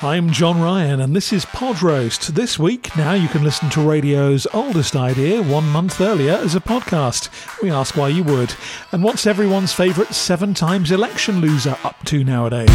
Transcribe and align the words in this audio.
I'm 0.00 0.30
John 0.30 0.60
Ryan, 0.60 1.00
and 1.00 1.16
this 1.16 1.32
is 1.32 1.44
Pod 1.46 1.82
Roast. 1.82 2.36
This 2.36 2.56
week, 2.56 2.96
now 2.96 3.14
you 3.14 3.26
can 3.26 3.42
listen 3.42 3.68
to 3.70 3.80
radio's 3.80 4.46
oldest 4.54 4.94
idea 4.94 5.42
one 5.42 5.68
month 5.68 6.00
earlier 6.00 6.34
as 6.34 6.54
a 6.54 6.60
podcast. 6.60 7.28
We 7.62 7.70
ask 7.72 7.96
why 7.96 8.10
you 8.10 8.22
would. 8.22 8.54
And 8.92 9.02
what's 9.02 9.26
everyone's 9.26 9.72
favourite 9.72 10.14
seven 10.14 10.54
times 10.54 10.92
election 10.92 11.40
loser 11.40 11.76
up 11.82 11.96
to 12.04 12.22
nowadays? 12.22 12.68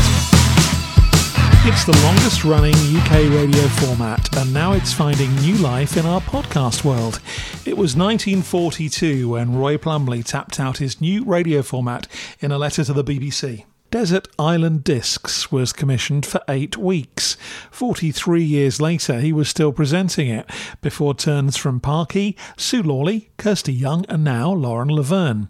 It's 1.65 1.85
the 1.85 1.97
longest 2.03 2.43
running 2.43 2.75
UK 2.75 3.31
radio 3.33 3.69
format, 3.69 4.35
and 4.35 4.53
now 4.53 4.73
it's 4.73 4.91
finding 4.91 5.33
new 5.37 5.55
life 5.55 5.95
in 5.95 6.05
our 6.05 6.19
podcast 6.19 6.83
world. 6.83 7.21
It 7.65 7.77
was 7.77 7.95
1942 7.95 9.29
when 9.29 9.55
Roy 9.55 9.77
Plomley 9.77 10.25
tapped 10.25 10.59
out 10.59 10.79
his 10.79 10.99
new 10.99 11.23
radio 11.23 11.61
format 11.61 12.05
in 12.41 12.51
a 12.51 12.57
letter 12.57 12.83
to 12.83 12.91
the 12.91 13.03
BBC. 13.05 13.63
Desert 13.93 14.27
Island 14.39 14.83
Discs 14.83 15.51
was 15.51 15.71
commissioned 15.71 16.25
for 16.25 16.41
eight 16.49 16.77
weeks. 16.77 17.37
43 17.69 18.41
years 18.41 18.81
later, 18.81 19.19
he 19.19 19.31
was 19.31 19.47
still 19.47 19.71
presenting 19.71 20.29
it, 20.29 20.49
before 20.81 21.13
turns 21.13 21.57
from 21.57 21.79
Parky, 21.79 22.35
Sue 22.57 22.81
Lawley, 22.81 23.29
Kirsty 23.37 23.71
Young, 23.71 24.03
and 24.09 24.23
now 24.23 24.51
Lauren 24.51 24.87
Laverne. 24.87 25.47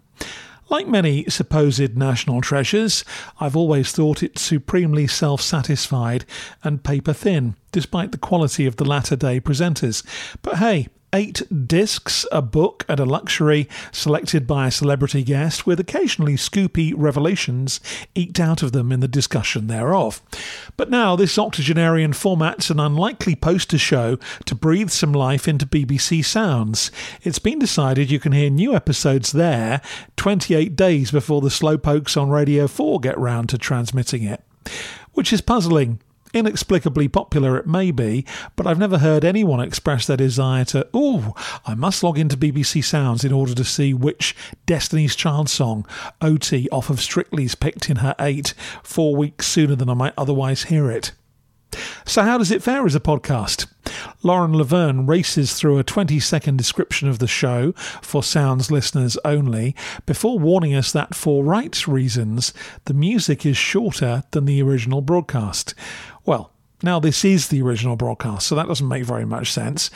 Like 0.68 0.86
many 0.86 1.24
supposed 1.30 1.96
national 1.96 2.42
treasures, 2.42 3.02
I've 3.40 3.56
always 3.56 3.92
thought 3.92 4.22
it 4.22 4.38
supremely 4.38 5.06
self 5.06 5.40
satisfied 5.40 6.26
and 6.62 6.84
paper 6.84 7.14
thin, 7.14 7.56
despite 7.72 8.12
the 8.12 8.18
quality 8.18 8.66
of 8.66 8.76
the 8.76 8.84
latter 8.84 9.16
day 9.16 9.40
presenters. 9.40 10.04
But 10.42 10.58
hey, 10.58 10.88
eight 11.14 11.42
discs, 11.66 12.26
a 12.32 12.42
book, 12.42 12.84
and 12.88 13.00
a 13.00 13.04
luxury 13.06 13.68
selected 13.92 14.46
by 14.46 14.66
a 14.66 14.70
celebrity 14.70 15.22
guest, 15.22 15.66
with 15.66 15.80
occasionally 15.80 16.34
scoopy 16.34 16.92
revelations 16.94 17.80
eked 18.14 18.40
out 18.40 18.62
of 18.62 18.72
them 18.72 18.92
in 18.92 19.00
the 19.00 19.08
discussion 19.08 19.68
thereof. 19.68 20.20
But 20.76 20.90
now, 20.90 21.16
this 21.16 21.38
octogenarian 21.38 22.12
format's 22.12 22.68
an 22.68 22.80
unlikely 22.80 23.36
poster 23.36 23.78
show 23.78 24.18
to 24.44 24.54
breathe 24.54 24.90
some 24.90 25.12
life 25.12 25.46
into 25.46 25.64
BBC 25.64 26.24
Sounds. 26.24 26.90
It's 27.22 27.38
been 27.38 27.60
decided 27.60 28.10
you 28.10 28.20
can 28.20 28.32
hear 28.32 28.50
new 28.50 28.74
episodes 28.74 29.32
there 29.32 29.80
28 30.16 30.74
days 30.74 31.10
before 31.12 31.40
the 31.40 31.48
slowpokes 31.48 32.20
on 32.20 32.28
Radio 32.28 32.66
4 32.66 33.00
get 33.00 33.16
round 33.16 33.48
to 33.50 33.58
transmitting 33.58 34.24
it. 34.24 34.42
Which 35.12 35.32
is 35.32 35.40
puzzling 35.40 36.00
Inexplicably 36.34 37.06
popular 37.06 37.56
it 37.56 37.66
may 37.68 37.92
be, 37.92 38.26
but 38.56 38.66
I've 38.66 38.78
never 38.78 38.98
heard 38.98 39.24
anyone 39.24 39.60
express 39.60 40.04
their 40.04 40.16
desire 40.16 40.64
to, 40.66 40.88
oh, 40.92 41.32
I 41.64 41.74
must 41.74 42.02
log 42.02 42.18
into 42.18 42.36
BBC 42.36 42.82
Sounds 42.82 43.24
in 43.24 43.32
order 43.32 43.54
to 43.54 43.64
see 43.64 43.94
which 43.94 44.34
Destiny's 44.66 45.14
Child 45.14 45.48
song 45.48 45.86
Oti 46.20 46.68
off 46.70 46.90
of 46.90 47.00
Strictly's 47.00 47.54
picked 47.54 47.88
in 47.88 47.96
her 47.96 48.16
8 48.18 48.52
four 48.82 49.14
weeks 49.14 49.46
sooner 49.46 49.76
than 49.76 49.88
I 49.88 49.94
might 49.94 50.14
otherwise 50.18 50.64
hear 50.64 50.90
it. 50.90 51.12
So, 52.04 52.22
how 52.22 52.38
does 52.38 52.50
it 52.50 52.62
fare 52.62 52.84
as 52.84 52.94
a 52.94 53.00
podcast? 53.00 53.66
Lauren 54.22 54.56
Laverne 54.56 55.06
races 55.06 55.54
through 55.54 55.78
a 55.78 55.84
20 55.84 56.18
second 56.20 56.56
description 56.56 57.08
of 57.08 57.18
the 57.18 57.26
show 57.26 57.72
for 58.02 58.22
Sounds 58.22 58.70
listeners 58.70 59.18
only 59.24 59.74
before 60.06 60.38
warning 60.38 60.74
us 60.74 60.92
that, 60.92 61.14
for 61.14 61.44
rights 61.44 61.86
reasons, 61.86 62.52
the 62.86 62.94
music 62.94 63.44
is 63.44 63.56
shorter 63.56 64.24
than 64.30 64.44
the 64.44 64.62
original 64.62 65.00
broadcast. 65.00 65.74
Well, 66.24 66.50
now, 66.84 67.00
this 67.00 67.24
is 67.24 67.48
the 67.48 67.62
original 67.62 67.96
broadcast, 67.96 68.46
so 68.46 68.54
that 68.56 68.68
doesn't 68.68 68.86
make 68.86 69.04
very 69.04 69.24
much 69.24 69.50
sense. 69.50 69.90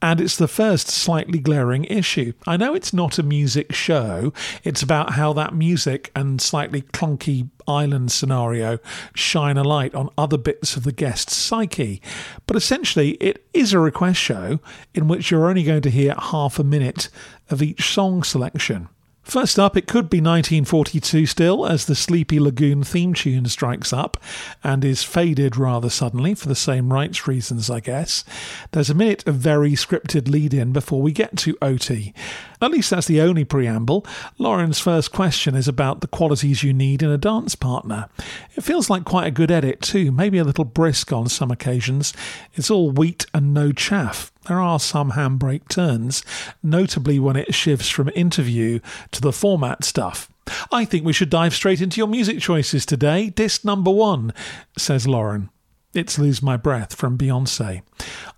And 0.00 0.20
it's 0.20 0.36
the 0.36 0.48
first 0.48 0.88
slightly 0.88 1.38
glaring 1.38 1.84
issue. 1.84 2.32
I 2.48 2.56
know 2.56 2.74
it's 2.74 2.92
not 2.92 3.16
a 3.16 3.22
music 3.22 3.72
show, 3.72 4.32
it's 4.64 4.82
about 4.82 5.12
how 5.12 5.32
that 5.34 5.54
music 5.54 6.10
and 6.16 6.42
slightly 6.42 6.82
clunky 6.82 7.48
island 7.68 8.10
scenario 8.10 8.80
shine 9.14 9.56
a 9.56 9.62
light 9.62 9.94
on 9.94 10.10
other 10.18 10.36
bits 10.36 10.74
of 10.74 10.82
the 10.82 10.90
guest's 10.90 11.36
psyche. 11.36 12.02
But 12.48 12.56
essentially, 12.56 13.10
it 13.12 13.46
is 13.54 13.72
a 13.72 13.78
request 13.78 14.18
show 14.18 14.58
in 14.94 15.06
which 15.06 15.30
you're 15.30 15.48
only 15.48 15.62
going 15.62 15.82
to 15.82 15.90
hear 15.90 16.16
half 16.18 16.58
a 16.58 16.64
minute 16.64 17.08
of 17.50 17.62
each 17.62 17.92
song 17.92 18.24
selection. 18.24 18.88
First 19.22 19.58
up, 19.58 19.76
it 19.76 19.86
could 19.86 20.10
be 20.10 20.18
1942 20.18 21.26
still, 21.26 21.64
as 21.64 21.86
the 21.86 21.94
Sleepy 21.94 22.40
Lagoon 22.40 22.82
theme 22.82 23.14
tune 23.14 23.46
strikes 23.46 23.92
up 23.92 24.18
and 24.64 24.84
is 24.84 25.04
faded 25.04 25.56
rather 25.56 25.88
suddenly 25.88 26.34
for 26.34 26.48
the 26.48 26.54
same 26.54 26.92
rights 26.92 27.26
reasons, 27.28 27.70
I 27.70 27.80
guess. 27.80 28.24
There's 28.72 28.90
a 28.90 28.94
minute 28.94 29.26
of 29.26 29.36
very 29.36 29.72
scripted 29.72 30.28
lead 30.28 30.52
in 30.52 30.72
before 30.72 31.00
we 31.00 31.12
get 31.12 31.36
to 31.38 31.56
Oti. 31.62 32.12
At 32.60 32.72
least 32.72 32.90
that's 32.90 33.06
the 33.06 33.20
only 33.20 33.44
preamble. 33.44 34.04
Lauren's 34.38 34.80
first 34.80 35.12
question 35.12 35.54
is 35.54 35.68
about 35.68 36.00
the 36.00 36.08
qualities 36.08 36.62
you 36.62 36.72
need 36.72 37.02
in 37.02 37.10
a 37.10 37.16
dance 37.16 37.54
partner. 37.54 38.08
It 38.56 38.64
feels 38.64 38.90
like 38.90 39.04
quite 39.04 39.28
a 39.28 39.30
good 39.30 39.52
edit, 39.52 39.80
too, 39.80 40.10
maybe 40.10 40.38
a 40.38 40.44
little 40.44 40.64
brisk 40.64 41.12
on 41.12 41.28
some 41.28 41.50
occasions. 41.50 42.12
It's 42.54 42.70
all 42.70 42.90
wheat 42.90 43.26
and 43.32 43.54
no 43.54 43.70
chaff. 43.72 44.31
There 44.48 44.60
are 44.60 44.80
some 44.80 45.12
handbrake 45.12 45.68
turns, 45.68 46.24
notably 46.62 47.18
when 47.18 47.36
it 47.36 47.54
shifts 47.54 47.88
from 47.88 48.10
interview 48.14 48.80
to 49.12 49.20
the 49.20 49.32
format 49.32 49.84
stuff. 49.84 50.28
I 50.72 50.84
think 50.84 51.04
we 51.04 51.12
should 51.12 51.30
dive 51.30 51.54
straight 51.54 51.80
into 51.80 51.98
your 51.98 52.08
music 52.08 52.40
choices 52.40 52.84
today. 52.84 53.30
Disc 53.30 53.64
number 53.64 53.90
one, 53.90 54.32
says 54.76 55.06
Lauren. 55.06 55.50
It's 55.94 56.18
Lose 56.18 56.42
My 56.42 56.56
Breath 56.56 56.94
from 56.94 57.18
Beyonce. 57.18 57.82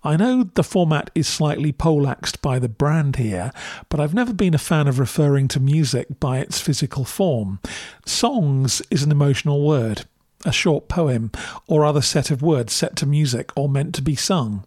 I 0.03 0.17
know 0.17 0.43
the 0.43 0.63
format 0.63 1.09
is 1.15 1.25
slightly 1.25 1.71
poleaxed 1.71 2.41
by 2.41 2.59
the 2.59 2.67
brand 2.67 3.15
here, 3.15 3.51
but 3.87 3.99
I've 3.99 4.13
never 4.13 4.33
been 4.33 4.53
a 4.53 4.59
fan 4.59 4.89
of 4.89 4.99
referring 4.99 5.47
to 5.49 5.59
music 5.61 6.19
by 6.19 6.39
its 6.39 6.59
physical 6.59 7.05
form. 7.05 7.59
Songs 8.05 8.81
is 8.91 9.03
an 9.03 9.11
emotional 9.11 9.65
word, 9.65 10.03
a 10.45 10.51
short 10.51 10.89
poem, 10.89 11.31
or 11.65 11.85
other 11.85 12.01
set 12.01 12.29
of 12.29 12.41
words 12.41 12.73
set 12.73 12.97
to 12.97 13.05
music 13.05 13.51
or 13.55 13.69
meant 13.69 13.95
to 13.95 14.01
be 14.01 14.17
sung. 14.17 14.65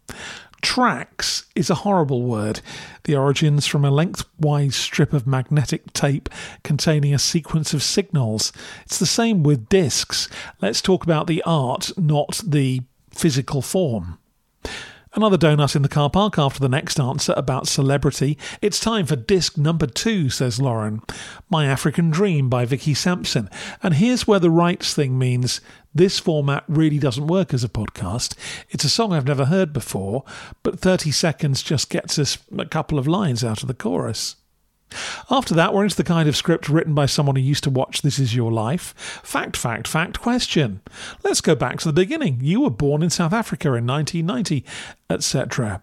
Tracks 0.60 1.46
is 1.54 1.70
a 1.70 1.76
horrible 1.76 2.22
word. 2.22 2.60
The 3.04 3.16
origins 3.16 3.66
from 3.66 3.84
a 3.84 3.90
lengthwise 3.90 4.74
strip 4.74 5.12
of 5.12 5.26
magnetic 5.26 5.92
tape 5.92 6.28
containing 6.64 7.14
a 7.14 7.18
sequence 7.18 7.72
of 7.72 7.82
signals. 7.82 8.52
It's 8.82 8.98
the 8.98 9.06
same 9.06 9.42
with 9.42 9.68
discs. 9.68 10.28
Let's 10.60 10.82
talk 10.82 11.04
about 11.04 11.26
the 11.26 11.42
art, 11.46 11.92
not 11.96 12.40
the 12.44 12.82
physical 13.10 13.62
form. 13.62 14.18
Another 15.14 15.38
donut 15.38 15.74
in 15.74 15.82
the 15.82 15.88
car 15.88 16.10
park 16.10 16.38
after 16.38 16.60
the 16.60 16.68
next 16.68 17.00
answer 17.00 17.32
about 17.36 17.66
celebrity. 17.66 18.36
It's 18.60 18.78
time 18.78 19.06
for 19.06 19.16
disc 19.16 19.56
number 19.56 19.86
two, 19.86 20.28
says 20.30 20.60
Lauren. 20.60 21.00
My 21.48 21.66
African 21.66 22.10
Dream 22.10 22.48
by 22.48 22.64
Vicky 22.64 22.94
Sampson. 22.94 23.48
And 23.82 23.94
here's 23.94 24.26
where 24.26 24.38
the 24.38 24.50
rights 24.50 24.94
thing 24.94 25.18
means 25.18 25.60
this 25.94 26.18
format 26.18 26.64
really 26.68 26.98
doesn't 26.98 27.26
work 27.26 27.54
as 27.54 27.64
a 27.64 27.68
podcast. 27.68 28.34
It's 28.70 28.84
a 28.84 28.90
song 28.90 29.12
I've 29.12 29.26
never 29.26 29.46
heard 29.46 29.72
before, 29.72 30.24
but 30.62 30.78
30 30.78 31.10
seconds 31.10 31.62
just 31.62 31.90
gets 31.90 32.18
us 32.18 32.38
a 32.56 32.66
couple 32.66 32.98
of 32.98 33.08
lines 33.08 33.42
out 33.42 33.62
of 33.62 33.68
the 33.68 33.74
chorus. 33.74 34.36
After 35.30 35.54
that, 35.54 35.74
we're 35.74 35.84
into 35.84 35.96
the 35.96 36.04
kind 36.04 36.28
of 36.28 36.36
script 36.36 36.68
written 36.68 36.94
by 36.94 37.06
someone 37.06 37.36
who 37.36 37.42
used 37.42 37.64
to 37.64 37.70
watch 37.70 38.02
This 38.02 38.18
Is 38.18 38.34
Your 38.34 38.50
Life. 38.50 38.94
Fact, 39.22 39.56
fact, 39.56 39.86
fact, 39.86 40.20
question. 40.20 40.80
Let's 41.22 41.40
go 41.40 41.54
back 41.54 41.78
to 41.80 41.88
the 41.88 41.92
beginning. 41.92 42.38
You 42.40 42.62
were 42.62 42.70
born 42.70 43.02
in 43.02 43.10
South 43.10 43.32
Africa 43.32 43.68
in 43.74 43.86
1990, 43.86 44.64
etc. 45.10 45.82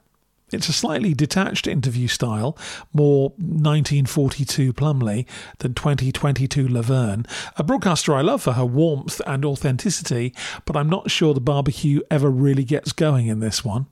It's 0.51 0.69
a 0.69 0.74
slightly 0.74 1.13
detached 1.13 1.65
interview 1.65 2.07
style, 2.07 2.57
more 2.94 3.29
1942 3.38 4.74
Plomley 4.74 5.25
than 5.59 5.74
2022 5.74 6.68
Laverne. 6.68 7.25
A 7.57 7.63
broadcaster 7.63 8.13
I 8.13 8.21
love 8.21 8.44
for 8.44 8.53
her 8.53 8.65
warmth 8.65 9.21
and 9.25 9.44
authenticity, 9.44 10.33
but 10.65 10.77
I'm 10.77 10.89
not 10.89 11.09
sure 11.09 11.33
the 11.33 11.41
barbecue 11.41 12.01
ever 12.12 12.29
really 12.29 12.63
gets 12.63 12.91
going 12.91 13.27
in 13.27 13.39
this 13.39 13.65
one. 13.65 13.88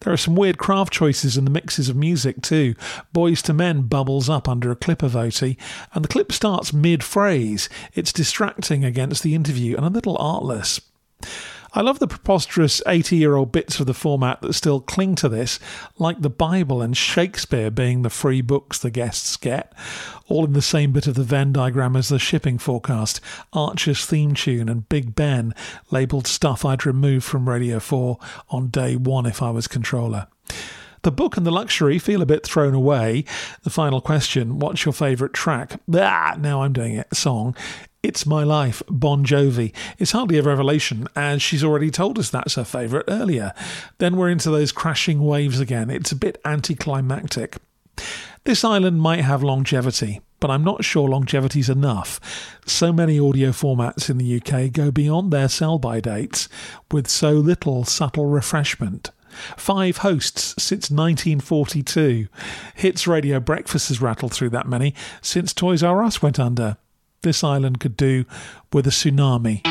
There 0.00 0.12
are 0.12 0.16
some 0.16 0.36
weird 0.36 0.58
craft 0.58 0.92
choices 0.92 1.36
in 1.36 1.44
the 1.44 1.50
mixes 1.50 1.88
of 1.88 1.96
music 1.96 2.40
too. 2.42 2.74
Boyz 3.14 3.48
II 3.48 3.56
Men 3.56 3.82
bubbles 3.82 4.28
up 4.28 4.48
under 4.48 4.70
a 4.70 4.76
clip 4.76 5.02
of 5.02 5.14
Oti, 5.14 5.58
and 5.92 6.04
the 6.04 6.08
clip 6.08 6.32
starts 6.32 6.72
mid 6.72 7.04
phrase. 7.04 7.68
It's 7.94 8.12
distracting 8.12 8.84
against 8.84 9.22
the 9.22 9.34
interview 9.34 9.76
and 9.76 9.84
a 9.84 9.90
little 9.90 10.16
artless. 10.18 10.80
I 11.72 11.82
love 11.82 12.00
the 12.00 12.08
preposterous 12.08 12.82
80 12.86 13.16
year 13.16 13.36
old 13.36 13.52
bits 13.52 13.78
of 13.78 13.86
the 13.86 13.94
format 13.94 14.40
that 14.40 14.54
still 14.54 14.80
cling 14.80 15.14
to 15.16 15.28
this, 15.28 15.60
like 15.98 16.20
the 16.20 16.30
Bible 16.30 16.82
and 16.82 16.96
Shakespeare 16.96 17.70
being 17.70 18.02
the 18.02 18.10
free 18.10 18.40
books 18.40 18.78
the 18.78 18.90
guests 18.90 19.36
get, 19.36 19.72
all 20.26 20.44
in 20.44 20.52
the 20.52 20.62
same 20.62 20.90
bit 20.90 21.06
of 21.06 21.14
the 21.14 21.22
Venn 21.22 21.52
diagram 21.52 21.94
as 21.94 22.08
the 22.08 22.18
shipping 22.18 22.58
forecast, 22.58 23.20
Archer's 23.52 24.04
theme 24.04 24.34
tune, 24.34 24.68
and 24.68 24.88
Big 24.88 25.14
Ben, 25.14 25.54
labelled 25.92 26.26
stuff 26.26 26.64
I'd 26.64 26.84
remove 26.84 27.22
from 27.22 27.48
Radio 27.48 27.78
4 27.78 28.18
on 28.48 28.68
day 28.68 28.96
one 28.96 29.26
if 29.26 29.40
I 29.40 29.50
was 29.50 29.68
controller. 29.68 30.26
The 31.02 31.12
book 31.12 31.36
and 31.36 31.46
the 31.46 31.50
luxury 31.50 31.98
feel 31.98 32.20
a 32.20 32.26
bit 32.26 32.46
thrown 32.46 32.74
away. 32.74 33.24
The 33.62 33.70
final 33.70 34.00
question 34.00 34.58
What's 34.58 34.84
your 34.84 34.92
favourite 34.92 35.32
track? 35.32 35.80
Ah, 35.94 36.36
now 36.38 36.62
I'm 36.62 36.74
doing 36.74 36.94
it. 36.94 37.14
Song. 37.14 37.56
It's 38.02 38.24
My 38.24 38.44
Life, 38.44 38.82
Bon 38.88 39.26
Jovi. 39.26 39.74
It's 39.98 40.12
hardly 40.12 40.38
a 40.38 40.42
revelation, 40.42 41.06
as 41.14 41.42
she's 41.42 41.62
already 41.62 41.90
told 41.90 42.18
us 42.18 42.30
that's 42.30 42.54
her 42.54 42.64
favourite 42.64 43.04
earlier. 43.08 43.52
Then 43.98 44.16
we're 44.16 44.30
into 44.30 44.50
those 44.50 44.72
crashing 44.72 45.20
waves 45.22 45.60
again. 45.60 45.90
It's 45.90 46.10
a 46.10 46.16
bit 46.16 46.40
anticlimactic. 46.46 47.58
This 48.44 48.64
island 48.64 49.02
might 49.02 49.20
have 49.20 49.42
longevity, 49.42 50.22
but 50.40 50.50
I'm 50.50 50.64
not 50.64 50.82
sure 50.82 51.10
longevity's 51.10 51.68
enough. 51.68 52.58
So 52.64 52.90
many 52.90 53.20
audio 53.20 53.50
formats 53.50 54.08
in 54.08 54.16
the 54.16 54.40
UK 54.40 54.72
go 54.72 54.90
beyond 54.90 55.30
their 55.30 55.50
sell 55.50 55.78
by 55.78 56.00
dates 56.00 56.48
with 56.90 57.06
so 57.06 57.32
little 57.32 57.84
subtle 57.84 58.24
refreshment. 58.24 59.10
Five 59.58 59.98
hosts 59.98 60.54
since 60.58 60.90
1942. 60.90 62.28
Hits 62.76 63.06
Radio 63.06 63.40
Breakfast 63.40 63.88
has 63.88 64.00
rattled 64.00 64.32
through 64.32 64.50
that 64.50 64.66
many 64.66 64.94
since 65.20 65.52
Toys 65.52 65.82
R 65.82 66.02
Us 66.02 66.22
went 66.22 66.40
under. 66.40 66.78
This 67.22 67.44
island 67.44 67.80
could 67.80 67.96
do 67.96 68.24
with 68.72 68.86
a 68.86 68.90
tsunami. 68.90 69.62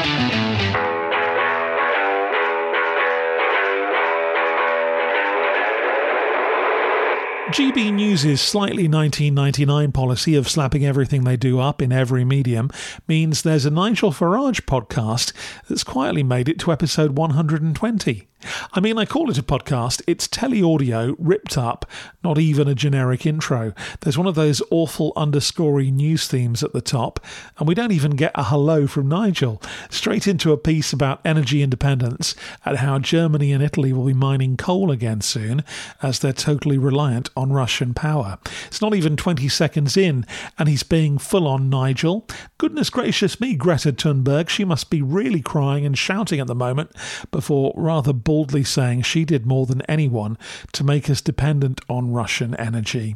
GB 7.50 7.92
News' 7.92 8.40
slightly 8.40 8.88
1999 8.88 9.92
policy 9.92 10.36
of 10.36 10.48
slapping 10.48 10.86
everything 10.86 11.24
they 11.24 11.36
do 11.36 11.60
up 11.60 11.81
in 11.81 11.92
every 11.92 12.24
medium 12.24 12.69
means 13.07 13.42
there's 13.42 13.66
a 13.66 13.72
Nigel 13.72 14.12
Farage 14.12 14.62
podcast 14.62 15.34
that's 15.68 15.84
quietly 15.84 16.22
made 16.22 16.48
it 16.48 16.60
to 16.60 16.72
episode 16.72 17.18
120. 17.18 18.29
I 18.72 18.80
mean, 18.80 18.98
I 18.98 19.06
call 19.06 19.30
it 19.30 19.38
a 19.38 19.44
podcast. 19.44 20.02
It's 20.08 20.28
tele 20.28 20.62
audio 20.62 21.16
ripped 21.20 21.58
up, 21.58 21.86
not 22.24 22.38
even 22.38 22.68
a 22.68 22.76
generic 22.76 23.26
intro. 23.26 23.74
There's 24.02 24.18
one 24.18 24.28
of 24.28 24.36
those 24.36 24.62
awful 24.72 25.14
underscory 25.16 25.92
news 25.92 26.28
themes 26.28 26.64
at 26.64 26.74
the 26.74 26.82
top, 26.82 27.20
and 27.58 27.68
we 27.68 27.76
don't 27.76 27.92
even 27.92 28.12
get 28.12 28.32
a 28.36 28.46
hello 28.46 28.88
from 28.88 29.10
Nigel. 29.10 29.62
Straight 29.90 30.28
into 30.28 30.52
a 30.52 30.58
piece 30.58 30.94
about 30.94 31.22
energy 31.26 31.62
independence 31.62 32.36
and 32.64 32.78
how 32.78 33.00
Germany 33.00 33.52
and 33.52 33.64
Italy 33.64 33.92
will 33.92 34.06
be 34.06 34.14
mining 34.14 34.56
coal 34.56 34.92
again 34.92 35.22
soon, 35.22 35.64
as 36.02 36.20
they're 36.20 36.34
totally 36.34 36.78
reliant 36.78 37.30
on 37.36 37.52
Russian 37.52 37.94
power. 37.94 38.38
It's 38.68 38.82
not 38.82 38.96
even 38.96 39.18
20 39.18 39.50
seconds 39.50 39.98
in, 39.98 40.26
and 40.58 40.70
he's 40.70 40.84
being 40.84 41.18
full 41.18 41.48
on 41.48 41.70
Nigel. 41.70 42.28
Goodness 42.58 42.90
gracious 42.90 43.40
me, 43.40 43.56
Greta 43.56 43.92
Thunberg, 43.92 44.50
she 44.50 44.64
must 44.64 44.90
be 44.90 45.02
really 45.02 45.42
crying 45.42 45.86
and 45.86 45.98
shouting 45.98 46.40
at 46.40 46.48
the 46.48 46.56
moment 46.56 46.92
before 47.32 47.74
rather 47.76 48.14
boldly 48.30 48.64
saying 48.64 49.02
she 49.02 49.26
did 49.26 49.48
more 49.48 49.66
than 49.66 49.81
anyone 49.90 50.38
to 50.72 50.84
make 50.84 51.10
us 51.10 51.20
dependent 51.20 51.81
on 51.90 52.12
Russian 52.12 52.54
energy. 52.58 53.16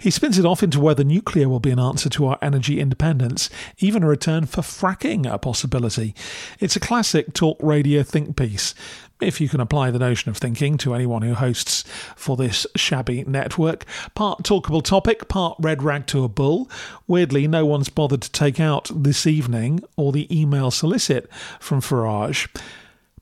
He 0.00 0.10
spins 0.10 0.36
it 0.36 0.44
off 0.44 0.64
into 0.64 0.80
whether 0.80 1.04
nuclear 1.04 1.48
will 1.48 1.60
be 1.60 1.70
an 1.70 1.78
answer 1.78 2.08
to 2.08 2.26
our 2.26 2.38
energy 2.42 2.80
independence, 2.80 3.48
even 3.78 4.02
a 4.02 4.08
return 4.08 4.46
for 4.46 4.62
fracking 4.62 5.32
a 5.32 5.38
possibility. 5.38 6.12
It's 6.58 6.74
a 6.74 6.80
classic 6.80 7.34
talk 7.34 7.56
radio 7.62 8.02
think 8.02 8.36
piece, 8.36 8.74
if 9.20 9.40
you 9.40 9.48
can 9.48 9.60
apply 9.60 9.92
the 9.92 10.00
notion 10.00 10.28
of 10.28 10.38
thinking 10.38 10.76
to 10.78 10.92
anyone 10.92 11.22
who 11.22 11.34
hosts 11.34 11.84
for 12.16 12.36
this 12.36 12.66
shabby 12.74 13.22
network. 13.22 13.84
Part 14.16 14.42
talkable 14.42 14.82
topic, 14.82 15.28
part 15.28 15.56
red 15.60 15.84
rag 15.84 16.08
to 16.08 16.24
a 16.24 16.28
bull. 16.28 16.68
Weirdly, 17.06 17.46
no 17.46 17.64
one's 17.64 17.90
bothered 17.90 18.22
to 18.22 18.32
take 18.32 18.58
out 18.58 18.90
this 18.92 19.24
evening 19.24 19.84
or 19.96 20.10
the 20.10 20.26
email 20.36 20.72
solicit 20.72 21.32
from 21.60 21.80
Farage. 21.80 22.48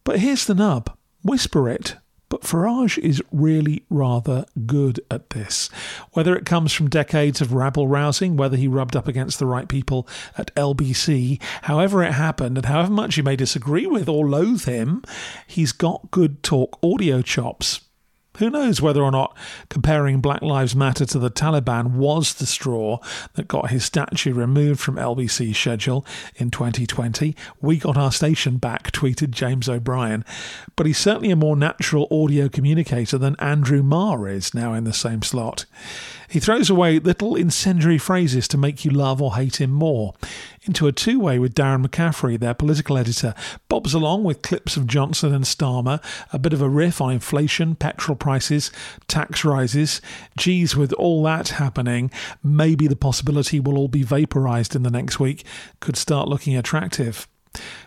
But 0.02 0.20
here's 0.20 0.46
the 0.46 0.54
nub 0.54 0.96
whisper 1.22 1.68
it. 1.68 1.96
But 2.30 2.42
Farage 2.42 2.96
is 2.96 3.20
really 3.32 3.82
rather 3.90 4.46
good 4.64 5.00
at 5.10 5.30
this. 5.30 5.68
Whether 6.12 6.36
it 6.36 6.46
comes 6.46 6.72
from 6.72 6.88
decades 6.88 7.40
of 7.40 7.52
rabble 7.52 7.88
rousing, 7.88 8.36
whether 8.36 8.56
he 8.56 8.68
rubbed 8.68 8.94
up 8.94 9.08
against 9.08 9.40
the 9.40 9.46
right 9.46 9.68
people 9.68 10.06
at 10.38 10.54
LBC, 10.54 11.42
however 11.62 12.04
it 12.04 12.12
happened, 12.12 12.56
and 12.56 12.66
however 12.66 12.92
much 12.92 13.16
you 13.16 13.24
may 13.24 13.34
disagree 13.34 13.86
with 13.86 14.08
or 14.08 14.28
loathe 14.28 14.64
him, 14.64 15.02
he's 15.48 15.72
got 15.72 16.12
good 16.12 16.44
talk 16.44 16.78
audio 16.84 17.20
chops. 17.20 17.80
Who 18.38 18.48
knows 18.48 18.80
whether 18.80 19.02
or 19.02 19.10
not 19.10 19.36
comparing 19.68 20.20
Black 20.20 20.40
Lives 20.40 20.76
Matter 20.76 21.04
to 21.04 21.18
the 21.18 21.30
Taliban 21.30 21.92
was 21.92 22.34
the 22.34 22.46
straw 22.46 22.98
that 23.34 23.48
got 23.48 23.70
his 23.70 23.84
statue 23.84 24.32
removed 24.32 24.80
from 24.80 24.96
LBC's 24.96 25.58
schedule 25.58 26.06
in 26.36 26.50
2020? 26.50 27.34
We 27.60 27.76
got 27.76 27.96
our 27.96 28.12
station 28.12 28.56
back, 28.56 28.92
tweeted 28.92 29.30
James 29.30 29.68
O'Brien. 29.68 30.24
But 30.76 30.86
he's 30.86 30.98
certainly 30.98 31.30
a 31.30 31.36
more 31.36 31.56
natural 31.56 32.06
audio 32.10 32.48
communicator 32.48 33.18
than 33.18 33.36
Andrew 33.40 33.82
Marr 33.82 34.28
is 34.28 34.54
now 34.54 34.74
in 34.74 34.84
the 34.84 34.92
same 34.92 35.22
slot. 35.22 35.66
He 36.30 36.38
throws 36.38 36.70
away 36.70 37.00
little 37.00 37.34
incendiary 37.34 37.98
phrases 37.98 38.46
to 38.48 38.58
make 38.58 38.84
you 38.84 38.92
love 38.92 39.20
or 39.20 39.34
hate 39.34 39.60
him 39.60 39.72
more. 39.72 40.14
Into 40.66 40.86
a 40.86 40.92
two 40.92 41.18
way 41.18 41.38
with 41.38 41.54
Darren 41.54 41.86
McCaffrey, 41.86 42.38
their 42.38 42.52
political 42.52 42.98
editor, 42.98 43.34
bobs 43.70 43.94
along 43.94 44.24
with 44.24 44.42
clips 44.42 44.76
of 44.76 44.86
Johnson 44.86 45.32
and 45.32 45.44
Starmer, 45.44 46.02
a 46.34 46.38
bit 46.38 46.52
of 46.52 46.60
a 46.60 46.68
riff 46.68 47.00
on 47.00 47.12
inflation, 47.12 47.74
petrol 47.74 48.14
prices, 48.14 48.70
tax 49.08 49.42
rises. 49.42 50.02
Geez, 50.36 50.76
with 50.76 50.92
all 50.94 51.22
that 51.22 51.48
happening, 51.48 52.10
maybe 52.44 52.86
the 52.86 52.94
possibility 52.94 53.58
will 53.58 53.78
all 53.78 53.88
be 53.88 54.04
vaporised 54.04 54.76
in 54.76 54.82
the 54.82 54.90
next 54.90 55.18
week 55.18 55.46
could 55.80 55.96
start 55.96 56.28
looking 56.28 56.54
attractive. 56.54 57.26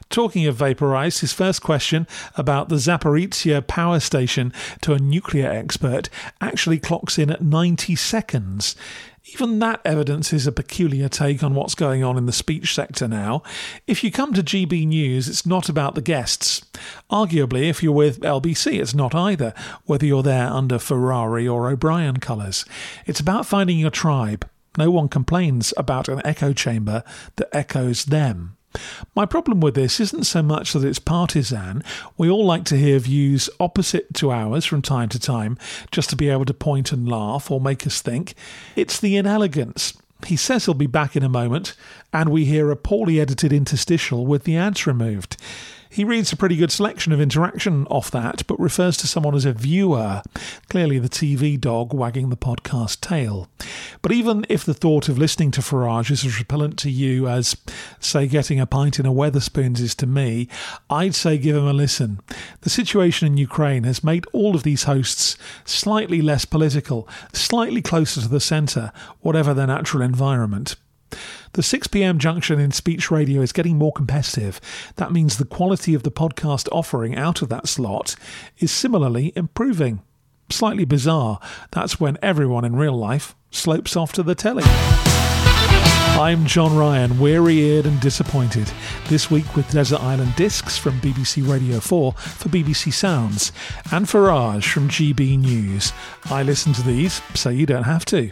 Talking 0.09 0.47
of 0.47 0.55
vaporized, 0.55 1.21
his 1.21 1.31
first 1.31 1.61
question 1.61 2.07
about 2.35 2.69
the 2.69 2.75
Zaporizhia 2.75 3.65
power 3.65 3.99
station 3.99 4.51
to 4.81 4.93
a 4.93 4.99
nuclear 4.99 5.49
expert 5.49 6.09
actually 6.41 6.79
clocks 6.79 7.17
in 7.17 7.29
at 7.29 7.41
90 7.41 7.95
seconds. 7.95 8.75
Even 9.25 9.59
that 9.59 9.79
evidence 9.85 10.33
is 10.33 10.45
a 10.45 10.51
peculiar 10.51 11.07
take 11.07 11.43
on 11.43 11.55
what's 11.55 11.75
going 11.75 12.03
on 12.03 12.17
in 12.17 12.25
the 12.25 12.33
speech 12.33 12.75
sector 12.75 13.07
now. 13.07 13.41
If 13.87 14.03
you 14.03 14.11
come 14.11 14.33
to 14.33 14.43
GB 14.43 14.85
News, 14.85 15.29
it's 15.29 15.45
not 15.45 15.69
about 15.69 15.95
the 15.95 16.01
guests. 16.01 16.61
Arguably, 17.09 17.69
if 17.69 17.81
you're 17.81 17.93
with 17.93 18.19
LBC, 18.19 18.81
it's 18.81 18.93
not 18.93 19.15
either, 19.15 19.53
whether 19.85 20.05
you're 20.05 20.23
there 20.23 20.47
under 20.47 20.77
Ferrari 20.77 21.47
or 21.47 21.69
O'Brien 21.69 22.17
colours. 22.17 22.65
It's 23.05 23.21
about 23.21 23.45
finding 23.45 23.79
your 23.79 23.91
tribe. 23.91 24.49
No 24.77 24.91
one 24.91 25.07
complains 25.07 25.73
about 25.77 26.09
an 26.09 26.21
echo 26.25 26.51
chamber 26.51 27.03
that 27.37 27.55
echoes 27.55 28.05
them. 28.05 28.57
My 29.15 29.25
problem 29.25 29.59
with 29.59 29.75
this 29.75 29.99
isn't 29.99 30.25
so 30.25 30.41
much 30.41 30.73
that 30.73 30.83
it's 30.83 30.99
partisan. 30.99 31.83
We 32.17 32.29
all 32.29 32.45
like 32.45 32.65
to 32.65 32.77
hear 32.77 32.99
views 32.99 33.49
opposite 33.59 34.13
to 34.15 34.31
ours 34.31 34.65
from 34.65 34.81
time 34.81 35.09
to 35.09 35.19
time, 35.19 35.57
just 35.91 36.09
to 36.09 36.15
be 36.15 36.29
able 36.29 36.45
to 36.45 36.53
point 36.53 36.91
and 36.91 37.07
laugh 37.07 37.51
or 37.51 37.61
make 37.61 37.85
us 37.85 38.01
think. 38.01 38.33
It's 38.75 38.99
the 38.99 39.17
inelegance. 39.17 39.93
He 40.25 40.35
says 40.35 40.65
he'll 40.65 40.73
be 40.73 40.87
back 40.87 41.15
in 41.15 41.23
a 41.23 41.29
moment, 41.29 41.75
and 42.13 42.29
we 42.29 42.45
hear 42.45 42.71
a 42.71 42.75
poorly 42.75 43.19
edited 43.19 43.51
interstitial 43.51 44.25
with 44.25 44.45
the 44.45 44.57
ads 44.57 44.87
removed. 44.87 45.37
He 45.93 46.03
reads 46.03 46.33
a 46.33 46.35
pretty 46.35 46.55
good 46.55 46.71
selection 46.71 47.13
of 47.13 47.21
interaction 47.21 47.85
off 47.85 48.09
that, 48.09 48.47
but 48.47 48.59
refers 48.59 48.97
to 48.97 49.07
someone 49.07 49.35
as 49.35 49.45
a 49.45 49.53
viewer, 49.53 50.23
clearly 50.67 50.97
the 50.97 51.07
TV 51.07 51.61
dog 51.61 51.93
wagging 51.93 52.31
the 52.31 52.35
podcast 52.35 52.99
tail. 52.99 53.47
But 54.01 54.11
even 54.11 54.43
if 54.49 54.65
the 54.65 54.73
thought 54.73 55.07
of 55.07 55.19
listening 55.19 55.51
to 55.51 55.61
Farage 55.61 56.09
is 56.09 56.25
as 56.25 56.39
repellent 56.39 56.79
to 56.79 56.89
you 56.89 57.27
as, 57.27 57.55
say, 57.99 58.25
getting 58.25 58.59
a 58.59 58.65
pint 58.65 58.99
in 58.99 59.05
a 59.05 59.13
Wetherspoons 59.13 59.79
is 59.79 59.93
to 59.93 60.07
me, 60.07 60.47
I'd 60.89 61.13
say 61.13 61.37
give 61.37 61.55
him 61.55 61.67
a 61.67 61.73
listen. 61.73 62.21
The 62.61 62.71
situation 62.71 63.27
in 63.27 63.37
Ukraine 63.37 63.83
has 63.83 64.03
made 64.03 64.25
all 64.33 64.55
of 64.55 64.63
these 64.63 64.85
hosts 64.85 65.37
slightly 65.63 66.23
less 66.23 66.43
political, 66.43 67.07
slightly 67.33 67.83
closer 67.83 68.19
to 68.19 68.27
the 68.27 68.39
centre, 68.39 68.91
whatever 69.21 69.53
their 69.53 69.67
natural 69.67 70.01
environment. 70.01 70.75
The 71.53 71.61
6 71.61 71.85
pm 71.85 72.17
junction 72.17 72.59
in 72.59 72.71
speech 72.71 73.11
radio 73.11 73.41
is 73.41 73.51
getting 73.51 73.77
more 73.77 73.91
competitive. 73.91 74.59
That 74.95 75.11
means 75.11 75.37
the 75.37 75.45
quality 75.45 75.93
of 75.93 76.01
the 76.01 76.09
podcast 76.09 76.67
offering 76.71 77.15
out 77.15 77.43
of 77.43 77.49
that 77.49 77.67
slot 77.67 78.15
is 78.57 78.71
similarly 78.71 79.33
improving. 79.35 80.01
Slightly 80.49 80.83
bizarre, 80.83 81.39
that's 81.69 81.99
when 81.99 82.17
everyone 82.23 82.65
in 82.65 82.75
real 82.75 82.97
life 82.97 83.35
slopes 83.51 83.95
off 83.95 84.13
to 84.13 84.23
the 84.23 84.33
telly. 84.33 84.63
I'm 84.65 86.47
John 86.47 86.75
Ryan, 86.75 87.19
weary 87.19 87.59
eared 87.59 87.85
and 87.85 87.99
disappointed. 87.99 88.71
This 89.07 89.29
week 89.29 89.55
with 89.55 89.69
Desert 89.69 90.01
Island 90.01 90.35
Discs 90.35 90.79
from 90.79 90.99
BBC 91.01 91.47
Radio 91.47 91.79
4 91.79 92.13
for 92.13 92.49
BBC 92.49 92.91
Sounds, 92.91 93.51
and 93.91 94.07
Farage 94.07 94.71
from 94.71 94.89
GB 94.89 95.37
News. 95.37 95.93
I 96.25 96.41
listen 96.41 96.73
to 96.73 96.81
these 96.81 97.21
so 97.35 97.49
you 97.49 97.67
don't 97.67 97.83
have 97.83 98.05
to. 98.05 98.31